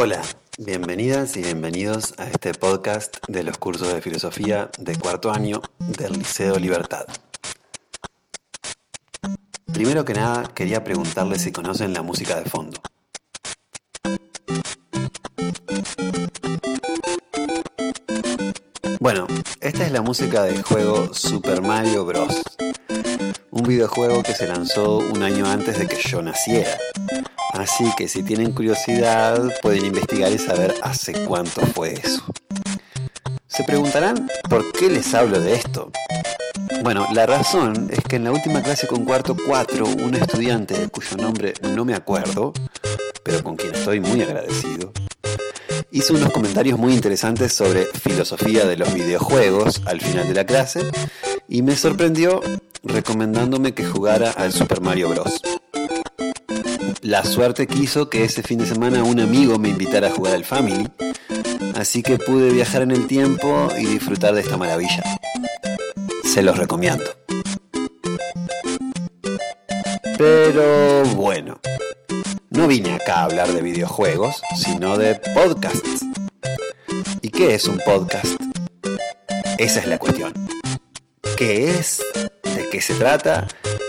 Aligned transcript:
Hola, 0.00 0.22
bienvenidas 0.58 1.36
y 1.36 1.42
bienvenidos 1.42 2.14
a 2.18 2.28
este 2.28 2.54
podcast 2.54 3.16
de 3.26 3.42
los 3.42 3.58
cursos 3.58 3.92
de 3.92 4.00
filosofía 4.00 4.70
de 4.78 4.94
cuarto 4.94 5.32
año 5.32 5.60
del 5.80 6.12
Liceo 6.12 6.56
Libertad. 6.56 7.04
Primero 9.72 10.04
que 10.04 10.14
nada, 10.14 10.46
quería 10.54 10.84
preguntarles 10.84 11.42
si 11.42 11.50
conocen 11.50 11.94
la 11.94 12.02
música 12.02 12.40
de 12.40 12.48
fondo. 12.48 12.80
Bueno, 19.00 19.26
esta 19.60 19.84
es 19.84 19.90
la 19.90 20.02
música 20.02 20.44
del 20.44 20.62
juego 20.62 21.12
Super 21.12 21.60
Mario 21.60 22.04
Bros. 22.04 22.40
Un 23.50 23.64
videojuego 23.64 24.22
que 24.22 24.32
se 24.32 24.46
lanzó 24.46 24.98
un 24.98 25.24
año 25.24 25.44
antes 25.46 25.76
de 25.76 25.88
que 25.88 26.00
yo 26.00 26.22
naciera. 26.22 26.78
Así 27.58 27.90
que 27.96 28.06
si 28.06 28.22
tienen 28.22 28.52
curiosidad 28.52 29.52
pueden 29.60 29.86
investigar 29.86 30.30
y 30.30 30.38
saber 30.38 30.76
hace 30.80 31.12
cuánto 31.24 31.60
fue 31.66 31.94
eso. 31.94 32.24
Se 33.48 33.64
preguntarán 33.64 34.28
por 34.48 34.70
qué 34.70 34.88
les 34.88 35.12
hablo 35.12 35.40
de 35.40 35.54
esto. 35.54 35.90
Bueno, 36.84 37.08
la 37.12 37.26
razón 37.26 37.88
es 37.90 37.98
que 38.04 38.14
en 38.14 38.22
la 38.22 38.30
última 38.30 38.62
clase 38.62 38.86
con 38.86 39.04
cuarto 39.04 39.36
4, 39.44 39.86
un 39.86 40.14
estudiante 40.14 40.88
cuyo 40.88 41.16
nombre 41.16 41.52
no 41.74 41.84
me 41.84 41.94
acuerdo, 41.94 42.52
pero 43.24 43.42
con 43.42 43.56
quien 43.56 43.74
estoy 43.74 43.98
muy 43.98 44.22
agradecido, 44.22 44.92
hizo 45.90 46.14
unos 46.14 46.30
comentarios 46.30 46.78
muy 46.78 46.94
interesantes 46.94 47.52
sobre 47.52 47.86
filosofía 47.86 48.66
de 48.66 48.76
los 48.76 48.94
videojuegos 48.94 49.82
al 49.84 50.00
final 50.00 50.28
de 50.28 50.34
la 50.34 50.46
clase 50.46 50.88
y 51.48 51.62
me 51.62 51.74
sorprendió 51.74 52.40
recomendándome 52.84 53.74
que 53.74 53.84
jugara 53.84 54.30
al 54.30 54.52
Super 54.52 54.80
Mario 54.80 55.08
Bros. 55.08 55.40
La 57.08 57.24
suerte 57.24 57.66
quiso 57.66 58.10
que 58.10 58.22
ese 58.22 58.42
fin 58.42 58.58
de 58.58 58.66
semana 58.66 59.02
un 59.02 59.18
amigo 59.18 59.58
me 59.58 59.70
invitara 59.70 60.08
a 60.08 60.10
jugar 60.10 60.34
al 60.34 60.44
Family, 60.44 60.86
así 61.74 62.02
que 62.02 62.18
pude 62.18 62.52
viajar 62.52 62.82
en 62.82 62.90
el 62.90 63.06
tiempo 63.06 63.70
y 63.78 63.86
disfrutar 63.86 64.34
de 64.34 64.42
esta 64.42 64.58
maravilla. 64.58 65.02
Se 66.22 66.42
los 66.42 66.58
recomiendo. 66.58 67.06
Pero 70.18 71.04
bueno, 71.16 71.58
no 72.50 72.68
vine 72.68 72.96
acá 72.96 73.20
a 73.20 73.24
hablar 73.24 73.54
de 73.54 73.62
videojuegos, 73.62 74.42
sino 74.54 74.98
de 74.98 75.14
podcasts. 75.32 76.04
¿Y 77.22 77.30
qué 77.30 77.54
es 77.54 77.64
un 77.68 77.78
podcast? 77.86 78.38
Esa 79.56 79.80
es 79.80 79.86
la 79.86 79.96
cuestión. 79.96 80.34
¿Qué 81.38 81.70
es? 81.70 82.02
¿De 82.42 82.68
qué 82.68 82.82
se 82.82 82.92
trata? 82.96 83.48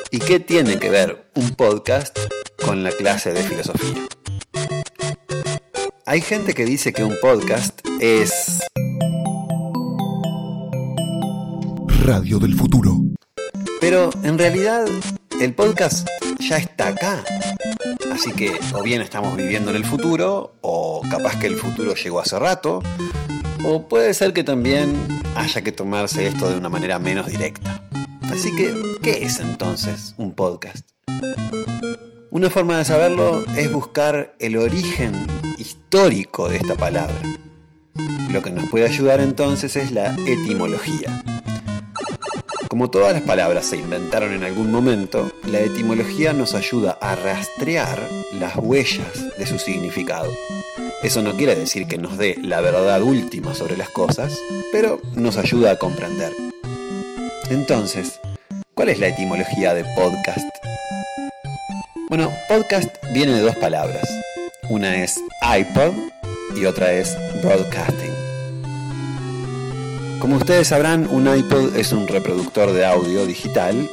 ¿Y 0.09 0.19
qué 0.19 0.39
tiene 0.39 0.79
que 0.79 0.89
ver 0.89 1.29
un 1.35 1.49
podcast 1.49 2.17
con 2.65 2.83
la 2.83 2.91
clase 2.91 3.33
de 3.33 3.43
filosofía? 3.43 4.07
Hay 6.05 6.21
gente 6.21 6.53
que 6.53 6.65
dice 6.65 6.93
que 6.93 7.03
un 7.03 7.15
podcast 7.21 7.79
es... 7.99 8.59
Radio 12.01 12.39
del 12.39 12.55
futuro. 12.55 12.97
Pero 13.79 14.09
en 14.23 14.37
realidad 14.37 14.87
el 15.39 15.53
podcast 15.53 16.07
ya 16.39 16.57
está 16.57 16.87
acá. 16.87 17.23
Así 18.11 18.31
que 18.31 18.59
o 18.73 18.81
bien 18.81 19.01
estamos 19.01 19.37
viviendo 19.37 19.69
en 19.69 19.77
el 19.77 19.85
futuro, 19.85 20.55
o 20.61 21.01
capaz 21.09 21.39
que 21.39 21.47
el 21.47 21.55
futuro 21.55 21.93
llegó 21.93 22.19
hace 22.19 22.39
rato, 22.39 22.81
o 23.63 23.87
puede 23.87 24.13
ser 24.13 24.33
que 24.33 24.43
también 24.43 24.95
haya 25.35 25.61
que 25.61 25.71
tomarse 25.71 26.27
esto 26.27 26.49
de 26.49 26.57
una 26.57 26.69
manera 26.69 26.99
menos 26.99 27.27
directa. 27.27 27.83
Así 28.23 28.55
que, 28.55 28.73
¿qué 29.01 29.23
es 29.23 29.39
entonces 29.39 30.13
un 30.17 30.33
podcast? 30.33 30.87
Una 32.39 32.49
forma 32.49 32.77
de 32.77 32.85
saberlo 32.85 33.43
es 33.57 33.69
buscar 33.69 34.33
el 34.39 34.55
origen 34.55 35.11
histórico 35.57 36.47
de 36.47 36.55
esta 36.55 36.75
palabra. 36.75 37.13
Lo 38.31 38.41
que 38.41 38.49
nos 38.49 38.69
puede 38.69 38.85
ayudar 38.85 39.19
entonces 39.19 39.75
es 39.75 39.91
la 39.91 40.15
etimología. 40.25 41.21
Como 42.69 42.89
todas 42.89 43.11
las 43.11 43.23
palabras 43.23 43.65
se 43.65 43.75
inventaron 43.75 44.31
en 44.31 44.45
algún 44.45 44.71
momento, 44.71 45.29
la 45.47 45.59
etimología 45.59 46.31
nos 46.31 46.55
ayuda 46.55 46.97
a 47.01 47.17
rastrear 47.17 47.99
las 48.39 48.55
huellas 48.55 49.37
de 49.37 49.45
su 49.45 49.59
significado. 49.59 50.31
Eso 51.03 51.21
no 51.21 51.35
quiere 51.35 51.57
decir 51.57 51.87
que 51.87 51.97
nos 51.97 52.17
dé 52.17 52.37
la 52.41 52.61
verdad 52.61 53.01
última 53.01 53.53
sobre 53.53 53.75
las 53.75 53.89
cosas, 53.89 54.39
pero 54.71 55.01
nos 55.13 55.35
ayuda 55.35 55.71
a 55.71 55.77
comprender. 55.77 56.31
Entonces, 57.49 58.21
¿cuál 58.75 58.87
es 58.87 58.99
la 58.99 59.07
etimología 59.07 59.73
de 59.73 59.83
podcast? 59.93 60.58
Bueno, 62.09 62.33
podcast 62.47 62.89
viene 63.13 63.33
de 63.33 63.41
dos 63.41 63.55
palabras. 63.57 64.09
Una 64.67 65.03
es 65.03 65.19
iPod 65.43 65.93
y 66.55 66.65
otra 66.65 66.91
es 66.91 67.15
broadcasting. 67.43 68.15
Como 70.17 70.37
ustedes 70.37 70.69
sabrán, 70.69 71.07
un 71.11 71.27
iPod 71.27 71.75
es 71.75 71.91
un 71.91 72.07
reproductor 72.07 72.73
de 72.73 72.83
audio 72.83 73.27
digital 73.27 73.87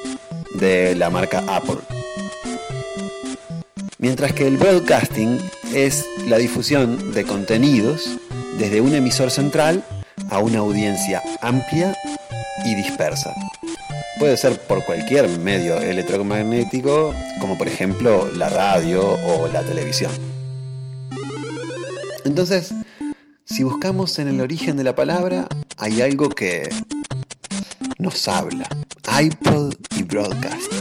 de 0.54 0.94
la 0.94 1.10
marca 1.10 1.44
Apple. 1.46 1.76
Mientras 3.98 4.32
que 4.32 4.46
el 4.46 4.56
broadcasting 4.56 5.38
es 5.74 6.06
la 6.26 6.38
difusión 6.38 7.12
de 7.12 7.24
contenidos 7.24 8.16
desde 8.56 8.80
un 8.80 8.94
emisor 8.94 9.30
central 9.30 9.84
a 10.30 10.38
una 10.38 10.60
audiencia 10.60 11.22
amplia 11.42 11.94
y 12.64 12.74
dispersa. 12.76 13.34
Puede 14.18 14.38
ser 14.38 14.58
por 14.60 14.82
cualquier 14.84 15.28
medio 15.28 15.78
electromagnético, 15.78 17.14
como 17.38 17.58
por 17.58 17.68
ejemplo 17.68 18.30
la 18.34 18.48
radio 18.48 19.02
o 19.02 19.46
la 19.48 19.62
televisión. 19.62 20.10
Entonces, 22.24 22.72
si 23.44 23.62
buscamos 23.62 24.18
en 24.18 24.28
el 24.28 24.40
origen 24.40 24.78
de 24.78 24.84
la 24.84 24.94
palabra, 24.94 25.46
hay 25.76 26.00
algo 26.00 26.30
que 26.30 26.68
nos 27.98 28.26
habla. 28.26 28.66
iPod 29.20 29.74
y 29.96 30.02
broadcast. 30.02 30.72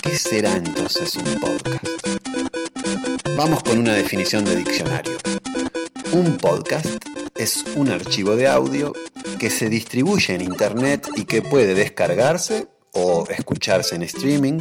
¿Qué 0.00 0.16
será 0.16 0.56
entonces 0.56 1.16
un 1.16 1.40
podcast? 1.40 1.84
Vamos 3.36 3.62
con 3.64 3.78
una 3.78 3.94
definición 3.94 4.44
de 4.44 4.56
diccionario. 4.56 5.16
Un 6.12 6.36
podcast 6.36 6.86
es 7.36 7.64
un 7.74 7.88
archivo 7.88 8.36
de 8.36 8.48
audio 8.48 8.92
que 9.38 9.50
se 9.50 9.68
distribuye 9.68 10.34
en 10.34 10.42
Internet 10.42 11.08
y 11.16 11.24
que 11.24 11.42
puede 11.42 11.74
descargarse 11.74 12.68
o 12.92 13.26
escucharse 13.28 13.94
en 13.94 14.02
streaming 14.02 14.58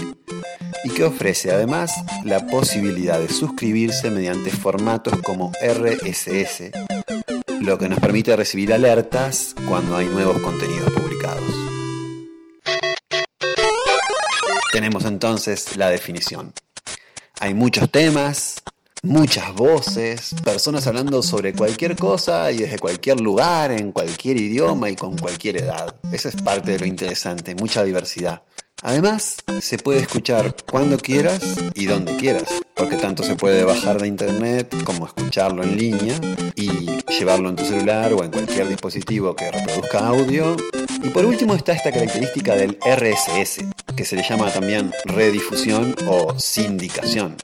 y 0.84 0.90
que 0.90 1.04
ofrece 1.04 1.52
además 1.52 1.92
la 2.24 2.46
posibilidad 2.48 3.20
de 3.20 3.30
suscribirse 3.30 4.10
mediante 4.10 4.52
formatos 4.52 5.20
como 5.22 5.52
RSS, 5.62 6.72
lo 7.60 7.78
que 7.78 7.90
nos 7.90 8.00
permite 8.00 8.36
recibir 8.36 8.74
alertas 8.74 9.56
cuando 9.68 9.98
hay 9.98 10.06
nuevos 10.08 10.40
contenidos 10.42 10.92
publicados. 10.94 11.44
Tenemos 14.72 15.06
entonces 15.06 15.76
la 15.78 15.90
definición. 15.90 16.54
Hay 17.40 17.54
muchos 17.54 17.90
temas, 17.90 18.62
muchas 19.04 19.54
voces, 19.54 20.36
personas 20.44 20.86
hablando 20.88 21.22
sobre 21.22 21.54
cualquier 21.54 21.96
cosa 21.96 22.52
y 22.52 22.58
desde 22.58 22.80
cualquier 22.80 23.20
lugar, 23.20 23.72
en 23.72 23.92
cualquier 23.92 24.38
idioma 24.38 24.90
y 24.90 24.96
con 24.96 25.18
cualquier 25.18 25.58
edad. 25.58 25.96
Esa 26.12 26.30
es 26.30 26.36
parte 26.36 26.72
de 26.72 26.80
lo 26.80 26.86
interesante, 26.86 27.56
mucha 27.56 27.84
diversidad. 27.84 28.44
Además, 28.82 29.38
se 29.62 29.78
puede 29.78 30.00
escuchar 30.00 30.56
cuando 30.70 30.98
quieras 30.98 31.42
y 31.76 31.86
donde 31.86 32.16
quieras, 32.16 32.62
porque 32.76 32.96
tanto 32.96 33.24
se 33.24 33.36
puede 33.36 33.66
bajar 33.66 34.00
de 34.00 34.08
internet 34.08 34.74
como 34.86 35.06
escucharlo 35.06 35.64
en 35.64 35.78
línea 35.78 36.16
y 36.56 36.70
llevarlo 37.20 37.50
en 37.50 37.58
tu 37.58 37.66
celular 37.66 38.14
o 38.14 38.24
en 38.24 38.32
cualquier 38.32 38.70
dispositivo 38.70 39.36
que 39.36 39.52
reproduzca 39.52 40.08
audio. 40.08 40.56
Y 41.04 41.10
por 41.10 41.26
último 41.26 41.56
está 41.56 41.74
esta 41.74 41.92
característica 41.92 42.56
del 42.56 42.78
RSS, 42.86 43.66
que 43.98 44.06
se 44.06 44.16
le 44.16 44.24
llama 44.24 44.50
también 44.50 44.94
redifusión 45.06 45.94
o 46.08 46.40
sindicación. 46.40 47.36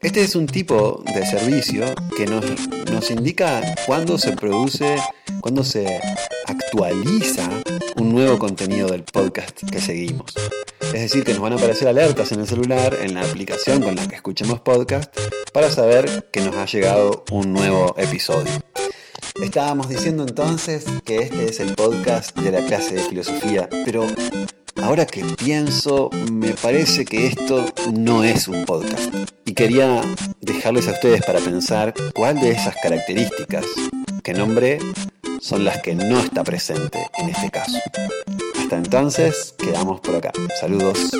Este 0.00 0.22
es 0.22 0.36
un 0.36 0.46
tipo 0.46 1.02
de 1.12 1.26
servicio 1.26 1.84
que 2.16 2.24
nos, 2.24 2.44
nos 2.92 3.10
indica 3.10 3.60
cuándo 3.84 4.16
se 4.16 4.30
produce, 4.36 4.96
cuándo 5.40 5.64
se 5.64 6.00
actualiza 6.46 7.50
un 7.96 8.12
nuevo 8.12 8.38
contenido 8.38 8.86
del 8.86 9.02
podcast 9.02 9.60
que 9.68 9.80
seguimos. 9.80 10.32
Es 10.80 11.00
decir, 11.00 11.24
que 11.24 11.32
nos 11.32 11.42
van 11.42 11.54
a 11.54 11.56
aparecer 11.56 11.88
alertas 11.88 12.30
en 12.30 12.38
el 12.38 12.46
celular, 12.46 12.96
en 13.02 13.14
la 13.14 13.22
aplicación 13.22 13.82
con 13.82 13.96
la 13.96 14.06
que 14.06 14.14
escuchemos 14.14 14.60
podcast, 14.60 15.12
para 15.52 15.68
saber 15.68 16.28
que 16.30 16.42
nos 16.42 16.54
ha 16.54 16.66
llegado 16.66 17.24
un 17.32 17.52
nuevo 17.52 17.96
episodio. 17.98 18.52
Estábamos 19.42 19.88
diciendo 19.88 20.22
entonces 20.22 20.84
que 21.04 21.16
este 21.22 21.46
es 21.46 21.58
el 21.58 21.74
podcast 21.74 22.38
de 22.38 22.52
la 22.52 22.64
clase 22.64 22.94
de 22.94 23.02
filosofía, 23.02 23.68
pero 23.84 24.06
ahora 24.82 25.06
que 25.06 25.24
pienso, 25.24 26.10
me 26.32 26.52
parece 26.52 27.04
que 27.04 27.26
esto 27.26 27.66
no 27.92 28.24
es 28.24 28.48
un 28.48 28.64
podcast. 28.64 29.14
Y 29.44 29.54
quería 29.54 30.02
dejarles 30.40 30.88
a 30.88 30.92
ustedes 30.92 31.24
para 31.24 31.40
pensar 31.40 31.94
cuál 32.14 32.40
de 32.40 32.50
esas 32.50 32.76
características 32.82 33.64
que 34.22 34.34
nombré 34.34 34.78
son 35.40 35.64
las 35.64 35.80
que 35.82 35.94
no 35.94 36.18
está 36.20 36.44
presente 36.44 36.98
en 37.18 37.30
este 37.30 37.50
caso. 37.50 37.78
Hasta 38.58 38.76
entonces, 38.76 39.54
quedamos 39.58 40.00
por 40.00 40.16
acá. 40.16 40.32
Saludos. 40.60 41.10